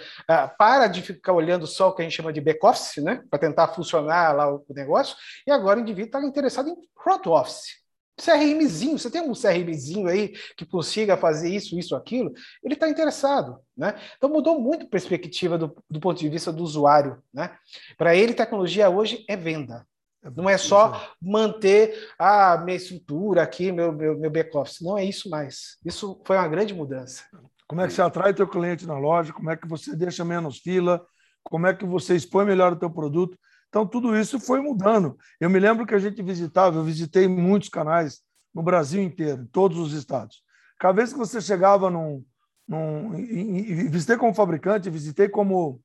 [0.58, 3.70] para de ficar olhando só o que a gente chama de back-office, né, para tentar
[3.70, 7.87] funcionar lá o negócio, e agora o indivíduo está interessado em front-office.
[8.20, 13.60] CRMzinho, você tem um CRMzinho aí que consiga fazer isso, isso, aquilo, ele está interessado.
[13.76, 13.94] Né?
[14.18, 17.22] Então mudou muito a perspectiva do, do ponto de vista do usuário.
[17.32, 17.56] Né?
[17.98, 19.86] Para ele, tecnologia hoje é venda.
[20.24, 24.82] É não é só manter a ah, minha estrutura aqui, meu, meu, meu back-office.
[24.82, 25.78] Não é isso mais.
[25.86, 27.24] Isso foi uma grande mudança.
[27.68, 29.32] Como é que você atrai teu cliente na loja?
[29.32, 31.06] Como é que você deixa menos fila?
[31.44, 33.38] Como é que você expõe melhor o teu produto?
[33.70, 35.18] Então, tudo isso foi mudando.
[35.40, 38.22] Eu me lembro que a gente visitava, eu visitei muitos canais
[38.54, 40.42] no Brasil inteiro, em todos os estados.
[40.80, 42.24] Cada vez que você chegava num.
[42.68, 45.82] num visitei como fabricante, visitei como,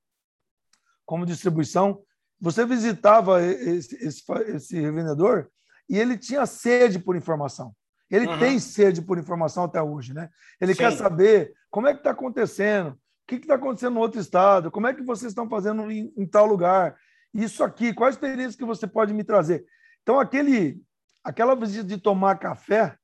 [1.04, 2.02] como distribuição,
[2.40, 5.48] você visitava esse, esse, esse revendedor
[5.88, 7.74] e ele tinha sede por informação.
[8.10, 8.38] Ele uhum.
[8.38, 10.28] tem sede por informação até hoje, né?
[10.60, 10.80] Ele Sim.
[10.80, 14.86] quer saber como é que está acontecendo, o que está acontecendo no outro estado, como
[14.86, 16.94] é que vocês estão fazendo em, em tal lugar
[17.32, 19.64] isso aqui, qual a experiência que você pode me trazer?
[20.02, 20.82] Então, aquele,
[21.24, 22.96] aquela visita de tomar café,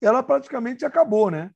[0.00, 1.50] ela praticamente acabou, né?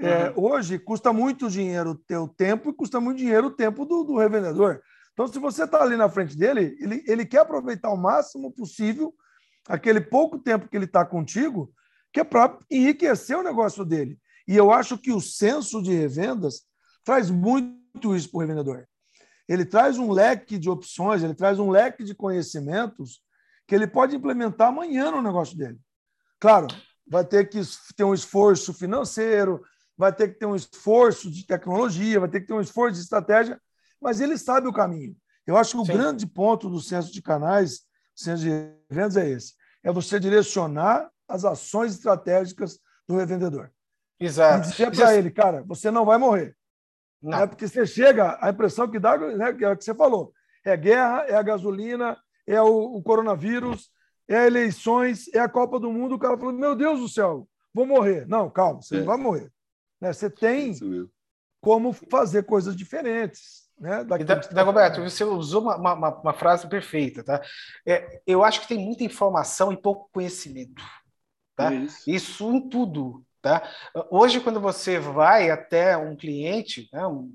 [0.00, 0.44] É, uhum.
[0.44, 4.16] hoje custa muito dinheiro o teu tempo e custa muito dinheiro o tempo do, do
[4.16, 4.80] revendedor.
[5.12, 9.12] Então, se você está ali na frente dele, ele, ele quer aproveitar o máximo possível
[9.66, 11.72] aquele pouco tempo que ele está contigo,
[12.12, 14.18] que é para enriquecer o negócio dele.
[14.46, 16.62] E eu acho que o senso de revendas
[17.04, 18.86] traz muito isso para o revendedor
[19.48, 23.22] ele traz um leque de opções, ele traz um leque de conhecimentos
[23.66, 25.78] que ele pode implementar amanhã no negócio dele.
[26.38, 26.66] Claro,
[27.06, 27.60] vai ter que
[27.96, 29.62] ter um esforço financeiro,
[29.96, 33.02] vai ter que ter um esforço de tecnologia, vai ter que ter um esforço de
[33.02, 33.60] estratégia,
[34.00, 35.16] mas ele sabe o caminho.
[35.46, 35.92] Eu acho que o Sim.
[35.92, 37.80] grande ponto do censo de canais,
[38.14, 38.50] censo de
[38.90, 43.70] vendas é esse: é você direcionar as ações estratégicas do revendedor.
[44.20, 44.68] Exato.
[44.68, 46.56] E dizer para ele, cara, você não vai morrer.
[47.22, 47.38] Não.
[47.38, 50.32] É porque você chega, a impressão que dá né, é o que você falou:
[50.64, 53.90] é guerra, é a gasolina, é o, o coronavírus,
[54.28, 56.14] é eleições, é a Copa do Mundo.
[56.14, 58.26] O cara falou: Meu Deus do céu, vou morrer.
[58.26, 58.98] Não, calma, você é.
[59.00, 59.52] não vai morrer.
[60.00, 60.12] Né?
[60.12, 60.74] Você tem
[61.60, 63.68] como fazer coisas diferentes.
[63.78, 67.22] Né, Dagoberto, você usou uma, uma, uma, frase perfeita.
[67.22, 67.40] Tá?
[67.86, 70.82] É, eu acho que tem muita informação e pouco conhecimento.
[71.54, 71.72] Tá?
[71.72, 72.10] Isso.
[72.10, 73.24] isso em tudo.
[73.40, 73.62] Tá?
[74.10, 77.32] Hoje, quando você vai até um cliente, né, um,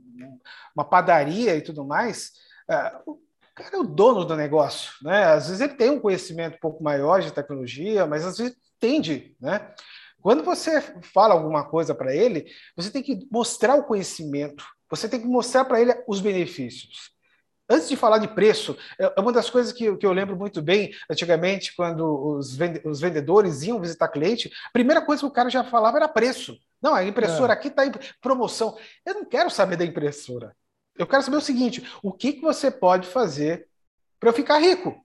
[0.75, 2.33] uma padaria e tudo mais,
[2.69, 3.19] uh, o
[3.55, 4.93] cara é o dono do negócio.
[5.01, 5.23] Né?
[5.25, 9.35] Às vezes ele tem um conhecimento um pouco maior de tecnologia, mas às vezes entende.
[9.39, 9.73] Né?
[10.21, 15.21] Quando você fala alguma coisa para ele, você tem que mostrar o conhecimento, você tem
[15.21, 17.11] que mostrar para ele os benefícios.
[17.69, 20.61] Antes de falar de preço, é, é uma das coisas que, que eu lembro muito
[20.61, 25.63] bem, antigamente, quando os, vendedores iam visitar cliente, a primeira coisa que o cara já
[25.63, 26.57] falava era preço.
[26.81, 27.55] Não, a impressora é.
[27.55, 28.77] aqui está em promoção.
[29.05, 30.53] Eu não quero saber da impressora.
[30.97, 33.67] Eu quero saber o seguinte: o que, que você pode fazer
[34.19, 35.01] para eu ficar rico?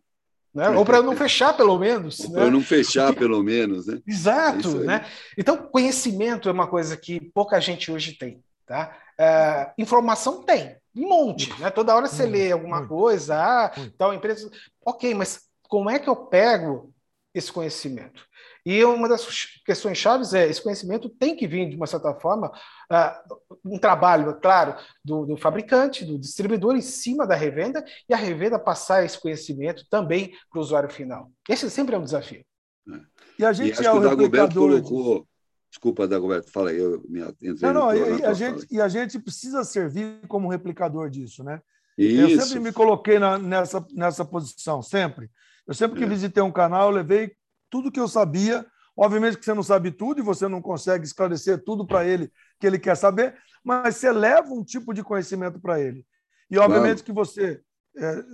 [0.53, 0.69] Né?
[0.71, 2.19] Ou para eu não fechar, pelo menos.
[2.21, 2.35] Né?
[2.35, 3.87] Para eu não fechar, pelo menos.
[3.87, 4.01] Né?
[4.07, 4.83] Exato.
[4.83, 5.07] É né?
[5.37, 8.43] Então, conhecimento é uma coisa que pouca gente hoje tem.
[8.67, 8.97] Tá?
[9.19, 11.71] É, informação tem, um monte, né?
[11.71, 14.51] Toda hora você lê alguma coisa, ah, tal empresa.
[14.85, 16.93] Ok, mas como é que eu pego
[17.35, 18.27] esse conhecimento?
[18.67, 19.25] E uma das
[19.65, 24.31] questões chaves é esse conhecimento tem que vir de uma certa forma uh, um trabalho,
[24.31, 29.05] é claro, do, do, fabricante, do distribuidor em cima da revenda e a revenda passar
[29.05, 31.31] esse conhecimento também para o usuário final.
[31.49, 32.45] Esse sempre é um desafio.
[32.93, 33.01] É.
[33.39, 34.83] E a gente e é o, o replicador...
[34.83, 35.27] colocou...
[35.71, 36.79] Desculpa, Dagoberto, fala aí.
[36.79, 37.21] Eu me
[37.61, 41.61] não, não, e, a gente, e a gente precisa servir como replicador disso, né?
[41.97, 42.33] Isso.
[42.33, 45.31] Eu sempre me coloquei na, nessa, nessa posição, sempre.
[45.67, 46.09] Eu sempre que é.
[46.09, 47.33] visitei um canal, levei
[47.69, 48.65] tudo que eu sabia.
[48.97, 52.67] Obviamente que você não sabe tudo e você não consegue esclarecer tudo para ele que
[52.67, 56.05] ele quer saber, mas você leva um tipo de conhecimento para ele.
[56.51, 57.05] E obviamente claro.
[57.05, 57.61] que você
[57.97, 58.25] é,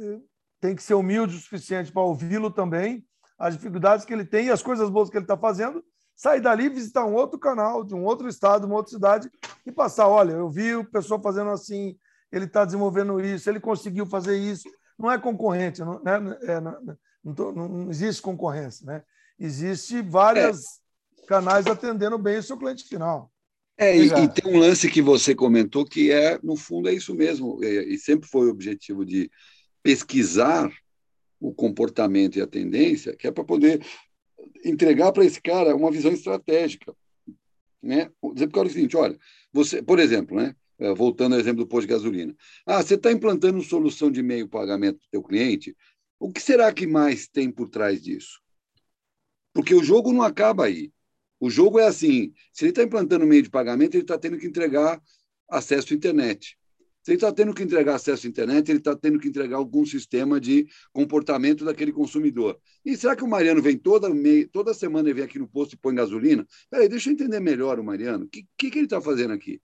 [0.61, 3.05] tem que ser humilde o suficiente para ouvi-lo também,
[3.39, 5.85] as dificuldades que ele tem e as coisas boas que ele está fazendo,
[6.17, 9.31] sair dali, visitar um outro canal, de um outro estado, uma outra cidade
[9.67, 11.97] e passar: olha, eu vi o pessoal fazendo assim,
[12.31, 14.69] ele está desenvolvendo isso, ele conseguiu fazer isso.
[14.99, 16.39] Não é concorrente, não, né?
[16.43, 19.03] é, não, não, não, existe concorrência, né?
[19.39, 20.61] Existe várias
[21.23, 21.27] é.
[21.27, 23.31] canais atendendo bem o seu cliente final.
[23.77, 27.13] É, e, e, tem um lance que você comentou que é, no fundo, é isso
[27.13, 29.29] mesmo, e, e sempre foi o objetivo de
[29.83, 30.71] pesquisar
[31.41, 33.85] o comportamento e a tendência, que é para poder
[34.65, 36.95] entregar para esse cara uma visão estratégica.
[37.83, 38.11] Né?
[38.33, 39.19] Dizer para o cara o seguinte: olha,
[39.53, 40.55] você, por exemplo, né?
[40.77, 42.35] É, voltando ao exemplo do posto de gasolina.
[42.67, 45.77] Ah, você está implantando solução de meio pagamento para o teu cliente,
[46.19, 48.41] o que será que mais tem por trás disso?
[49.53, 50.93] Porque o jogo não acaba aí.
[51.39, 54.47] O jogo é assim: se ele está implantando meio de pagamento, ele está tendo que
[54.47, 55.01] entregar
[55.49, 56.59] acesso à internet.
[57.05, 59.85] Se ele está tendo que entregar acesso à internet, ele está tendo que entregar algum
[59.85, 62.59] sistema de comportamento daquele consumidor.
[62.83, 64.09] E será que o Mariano vem toda,
[64.51, 66.47] toda semana e vem aqui no posto e põe gasolina?
[66.71, 68.25] Peraí, deixa eu entender melhor o Mariano.
[68.25, 69.61] O que, que, que ele está fazendo aqui?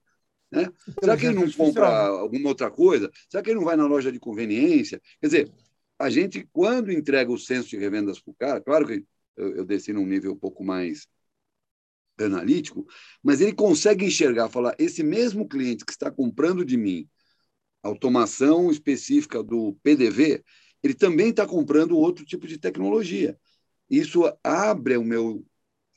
[0.52, 0.68] Né?
[1.00, 3.10] Será que ele não compra alguma outra coisa?
[3.26, 5.00] Será que ele não vai na loja de conveniência?
[5.18, 5.52] Quer dizer,
[5.98, 9.02] a gente, quando entrega o censo de revendas para o cara, claro que
[9.34, 11.08] eu, eu desci num nível um pouco mais
[12.18, 12.86] analítico,
[13.22, 17.08] mas ele consegue enxergar, falar, esse mesmo cliente que está comprando de mim
[17.82, 20.42] automação específica do PDV,
[20.82, 23.38] ele também está comprando outro tipo de tecnologia.
[23.88, 25.44] Isso abre o meu,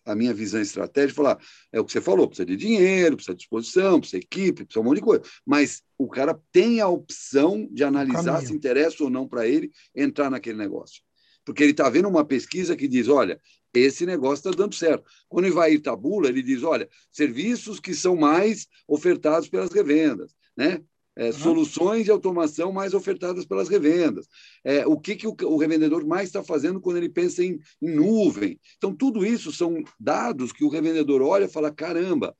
[0.06, 1.40] a minha visão estratégica, falar,
[1.72, 4.82] é o que você falou, precisa de dinheiro, precisa de disposição, precisa de equipe, precisa
[4.82, 5.24] de um monte de coisa.
[5.46, 10.30] Mas o cara tem a opção de analisar se interessa ou não para ele entrar
[10.30, 11.02] naquele negócio.
[11.46, 13.40] Porque ele está vendo uma pesquisa que diz, olha,
[13.74, 15.04] esse negócio está dando certo.
[15.28, 20.34] Quando ele vai ir tabula, ele diz, olha, serviços que são mais ofertados pelas revendas,
[20.56, 20.82] né?
[21.16, 21.34] É, uhum.
[21.34, 24.28] Soluções de automação mais ofertadas pelas revendas.
[24.64, 27.90] É, o que, que o, o, revendedor mais está fazendo quando ele pensa em, em,
[27.90, 28.60] nuvem.
[28.78, 32.36] Então, tudo isso são dados que o revendedor olha e fala: caramba,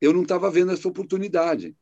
[0.00, 1.76] eu não estava vendo essa oportunidade.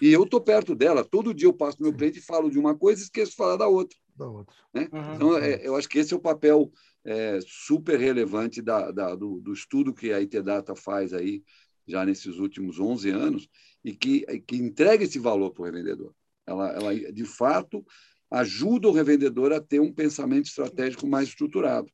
[0.00, 1.04] E eu estou perto dela.
[1.04, 3.36] Todo dia eu passo no meu cliente e falo de uma coisa e esqueço de
[3.36, 3.96] falar da outra.
[4.16, 4.54] Da outra.
[4.74, 4.88] Né?
[4.92, 5.14] Uhum.
[5.14, 6.70] Então, é, eu acho que esse é o papel
[7.04, 11.42] é, super relevante da, da, do, do, estudo que a IT Data faz aí
[11.90, 13.48] já nesses últimos 11 anos
[13.84, 16.14] e que, que entrega esse valor para o revendedor.
[16.46, 17.84] Ela, ela, de fato,
[18.30, 21.90] ajuda o revendedor a ter um pensamento estratégico mais estruturado.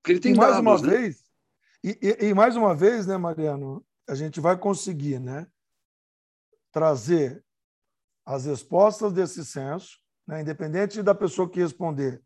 [0.00, 0.98] Porque ele tem e mais dados, uma né?
[0.98, 1.24] vez,
[1.84, 5.46] e, e, e, mais uma vez, né, Mariano, a gente vai conseguir né,
[6.72, 7.44] trazer
[8.24, 12.22] as respostas desse censo, né, independente da pessoa que responder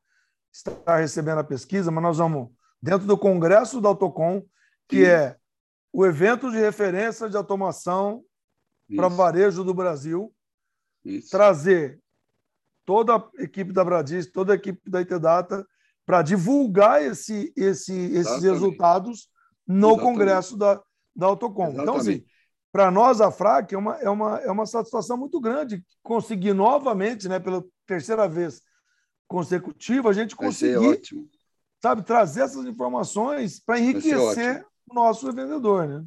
[0.53, 2.51] estar recebendo a pesquisa, mas nós vamos,
[2.81, 4.47] dentro do Congresso da Autocom,
[4.87, 5.11] que Sim.
[5.11, 5.38] é
[5.93, 8.23] o evento de referência de automação
[8.95, 10.33] para varejo do Brasil,
[11.05, 11.31] Isso.
[11.31, 12.01] trazer
[12.85, 15.67] toda a equipe da Bradis, toda a equipe da Itedata,
[16.07, 19.29] para divulgar esse, esse, esses resultados
[19.67, 20.03] no Exatamente.
[20.03, 20.81] Congresso da,
[21.15, 21.69] da Autocom.
[21.69, 21.83] Exatamente.
[21.83, 22.25] Então, assim,
[22.73, 27.29] para nós, a FRAC é uma, é, uma, é uma satisfação muito grande conseguir novamente,
[27.29, 28.63] né, pela terceira vez
[29.27, 31.01] consecutiva, a gente conseguir
[31.83, 35.87] sabe, trazer essas informações para enriquecer o nosso vendedor.
[35.87, 36.05] Né?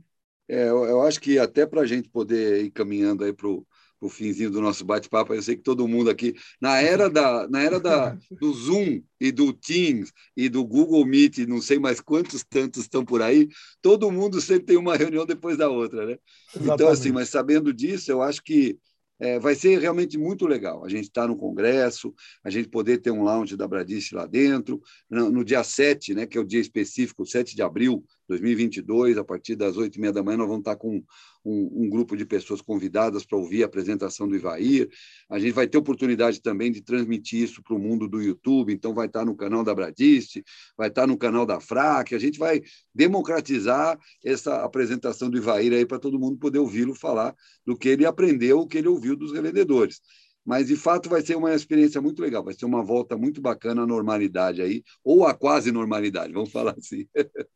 [0.48, 4.10] É, eu, eu acho que até para a gente poder ir caminhando aí para o
[4.10, 7.80] finzinho do nosso bate-papo, eu sei que todo mundo aqui, na era, da, na era
[7.80, 12.84] da, do Zoom e do Teams e do Google Meet, não sei mais quantos tantos
[12.84, 13.48] estão por aí,
[13.82, 16.18] todo mundo sempre tem uma reunião depois da outra, né?
[16.50, 16.74] Exatamente.
[16.74, 18.78] Então, assim, mas sabendo disso, eu acho que
[19.22, 20.84] é, vai ser realmente muito legal.
[20.84, 22.12] A gente está no Congresso,
[22.44, 24.82] a gente poder ter um lounge da Bradice lá dentro.
[25.08, 29.24] No, no, dia 7, né, que é o dia específico, 7 de abril, 2022, a
[29.24, 31.04] partir das oito e meia da manhã, nós vamos estar com
[31.44, 34.90] um, um grupo de pessoas convidadas para ouvir a apresentação do Ivair.
[35.30, 38.94] A gente vai ter oportunidade também de transmitir isso para o mundo do YouTube, então
[38.94, 40.44] vai estar no canal da Bradiste,
[40.78, 42.62] vai estar no canal da FRAC, a gente vai
[42.96, 48.06] democratizar essa apresentação do Ivair aí para todo mundo poder ouvi-lo falar do que ele
[48.06, 50.00] aprendeu, o que ele ouviu dos revendedores.
[50.46, 53.84] Mas, de fato, vai ser uma experiência muito legal, vai ser uma volta muito bacana
[53.84, 57.08] à normalidade aí, ou à quase normalidade, vamos falar assim.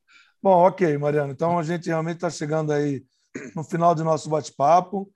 [0.45, 1.31] Bom, ok, Mariano.
[1.31, 3.03] Então a gente realmente está chegando aí
[3.55, 5.11] no final do nosso bate-papo.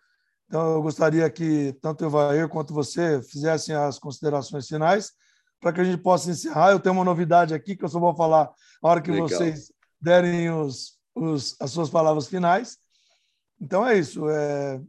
[0.48, 5.12] Então eu gostaria que tanto o Evair quanto você fizessem as considerações finais
[5.60, 6.72] para que a gente possa encerrar.
[6.72, 8.50] Eu tenho uma novidade aqui que eu só vou falar
[8.82, 9.30] a hora que Legal.
[9.30, 9.72] vocês
[10.02, 12.80] derem os, os, as suas palavras finais.
[13.62, 14.28] Então é isso.
[14.28, 14.82] É...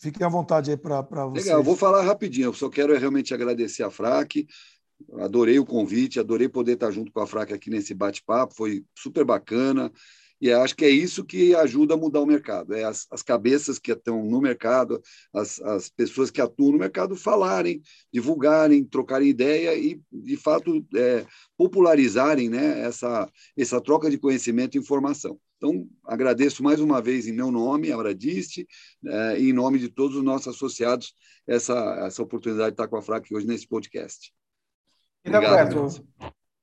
[0.00, 1.44] Fiquem à vontade aí para vocês.
[1.44, 2.46] Legal, eu vou falar rapidinho.
[2.46, 4.44] Eu só quero realmente agradecer a FRAC.
[5.14, 8.54] Adorei o convite, adorei poder estar junto com a FRAC aqui nesse bate-papo.
[8.54, 9.92] Foi super bacana.
[10.40, 12.72] E acho que é isso que ajuda a mudar o mercado.
[12.72, 15.02] É as, as cabeças que estão no mercado,
[15.34, 17.82] as, as pessoas que atuam no mercado falarem,
[18.12, 21.26] divulgarem, trocarem ideia e, de fato, é,
[21.56, 25.38] popularizarem né, essa, essa troca de conhecimento e informação.
[25.56, 28.64] Então, agradeço mais uma vez em meu nome, Abradiste,
[29.04, 31.14] é, e em nome de todos os nossos associados,
[31.48, 31.74] essa,
[32.06, 34.32] essa oportunidade de estar com a FRAC hoje nesse podcast.
[35.26, 36.04] Obrigado,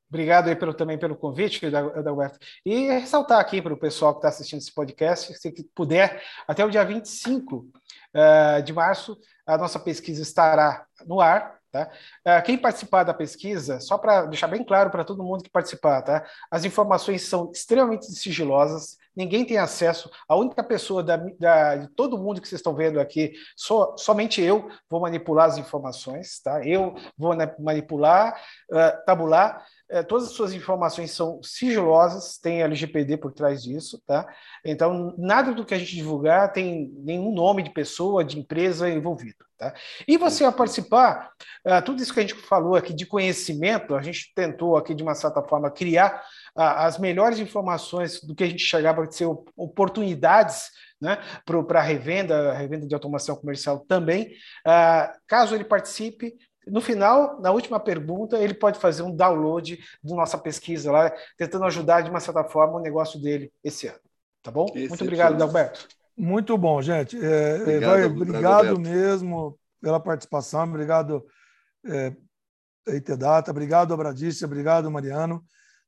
[0.07, 2.39] Obrigado aí pelo, também pelo convite, Adalberto.
[2.65, 6.69] E ressaltar aqui para o pessoal que está assistindo esse podcast, se puder, até o
[6.69, 7.71] dia 25 uh,
[8.13, 11.59] eh, de março, a nossa pesquisa estará no ar.
[11.75, 11.89] Tá?
[12.25, 16.01] Uh, quem participar da pesquisa, só para deixar bem claro para todo mundo que participar,
[16.01, 16.25] tá?
[16.49, 22.17] as informações são extremamente sigilosas, ninguém tem acesso, a única pessoa da, da, de todo
[22.17, 26.65] mundo que vocês estão vendo aqui, so, somente eu vou manipular as informações, tá?
[26.65, 33.31] eu vou manipular, uh, tabular é, todas as suas informações são sigilosas, tem LGPD por
[33.31, 34.27] trás disso, tá?
[34.63, 39.45] Então, nada do que a gente divulgar tem nenhum nome de pessoa, de empresa envolvido,
[39.57, 39.73] tá?
[40.07, 41.31] E você ao participar,
[41.65, 45.03] uh, tudo isso que a gente falou aqui de conhecimento, a gente tentou aqui de
[45.03, 46.23] uma certa forma criar
[46.55, 50.69] uh, as melhores informações do que a gente chegava a ser oportunidades
[50.99, 54.33] né, para a revenda, revenda de automação comercial também.
[54.65, 56.33] Uh, caso ele participe,
[56.67, 61.65] no final, na última pergunta, ele pode fazer um download da nossa pesquisa lá, tentando
[61.65, 63.99] ajudar de uma certa forma o negócio dele esse ano.
[64.41, 64.65] Tá bom?
[64.73, 65.87] Esse Muito obrigado, Alberto.
[66.17, 67.17] Muito bom, gente.
[67.17, 71.25] É, obrigado, vai, obrigado mesmo pela participação, obrigado,
[71.85, 72.13] é,
[72.87, 75.43] Itedata, obrigado, Abradice, obrigado, Mariano.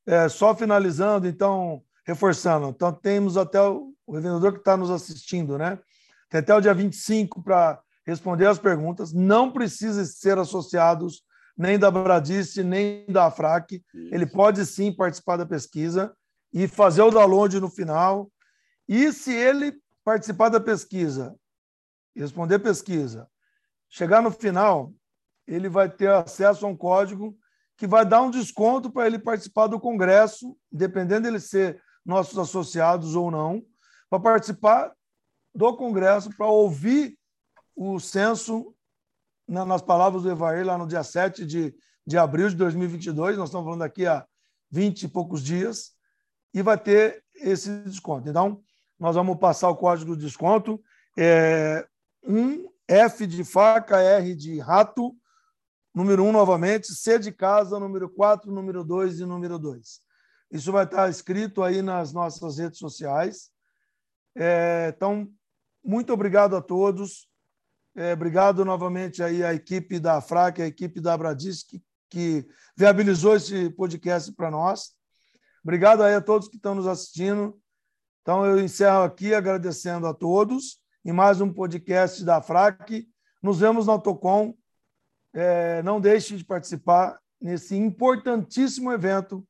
[0.06, 5.58] É, só finalizando, então, reforçando, então temos até o, o revendedor que está nos assistindo,
[5.58, 5.80] né?
[6.30, 11.24] Tem até o dia 25 para responder as perguntas, não precisa ser associados
[11.58, 13.84] nem da Bradice, nem da AFRAC.
[13.94, 16.16] Ele pode sim participar da pesquisa
[16.54, 18.32] e fazer o download no final.
[18.88, 19.74] E se ele
[20.06, 21.36] participar da pesquisa,
[22.16, 23.28] responder pesquisa,
[23.90, 24.94] chegar no final,
[25.46, 27.38] ele vai ter acesso a um código
[27.76, 33.16] que vai dar um desconto para ele participar do congresso, dependendo dele ser nossos associados
[33.16, 33.62] ou não,
[34.10, 34.94] para participar
[35.54, 37.17] do congresso, para ouvir
[37.78, 38.76] o censo,
[39.48, 41.76] nas palavras do Evair, lá no dia 7 de,
[42.06, 44.26] de abril de 2022, nós estamos falando aqui há
[44.72, 45.92] 20 e poucos dias,
[46.54, 48.28] e vai ter esse desconto.
[48.28, 48.64] Então,
[49.00, 50.82] nós vamos passar o código de desconto.
[51.16, 51.88] É,
[52.24, 55.16] um F de faca, R de rato,
[55.94, 60.00] número 1 um, novamente, C de casa, número 4, número 2 e número 2.
[60.52, 63.52] Isso vai estar escrito aí nas nossas redes sociais.
[64.36, 65.30] É, então,
[65.84, 67.27] muito obrigado a todos.
[68.00, 71.82] É, obrigado novamente aí à equipe da FRAC, a equipe da Abradis, que,
[72.12, 74.92] que viabilizou esse podcast para nós.
[75.64, 77.60] Obrigado aí a todos que estão nos assistindo.
[78.22, 83.10] Então, eu encerro aqui agradecendo a todos em mais um podcast da FRAC.
[83.42, 84.54] Nos vemos no Autocom.
[85.34, 89.44] É, não deixe de participar nesse importantíssimo evento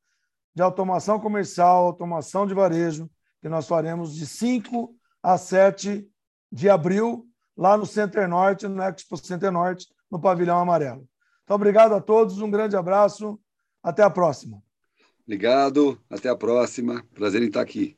[0.56, 3.10] de automação comercial, automação de varejo,
[3.42, 6.10] que nós faremos de 5 a 7
[6.50, 7.28] de abril
[7.58, 11.08] lá no Center Norte, no Expo Center Norte, no Pavilhão Amarelo.
[11.44, 13.40] Então, obrigado a todos, um grande abraço,
[13.82, 14.62] até a próxima.
[15.26, 17.04] Obrigado, até a próxima.
[17.14, 17.97] Prazer em estar aqui.